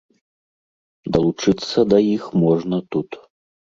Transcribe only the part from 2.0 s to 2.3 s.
іх